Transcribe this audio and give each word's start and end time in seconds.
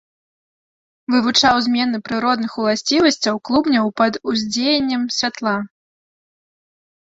Вывучаў 1.15 1.55
змены 1.65 1.97
прыродных 2.07 2.51
уласцівасцяў 2.65 3.35
клубняў 3.49 3.85
пад 4.03 4.13
уздзеяннем 4.33 5.07
святла. 5.21 5.57